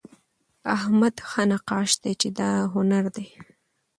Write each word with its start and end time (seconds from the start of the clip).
احمد 0.75 1.15
ښه 1.29 1.43
نقاش 1.51 1.91
دئ، 2.01 2.13
چي 2.21 2.29
دا 2.37 2.49
هنر 2.73 3.03
دئ. 3.15 3.27